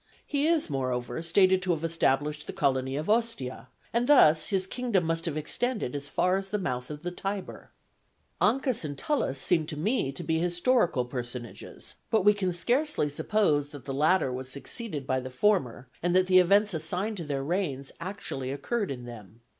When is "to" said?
1.61-1.69, 9.67-9.77, 10.11-10.23, 17.17-17.23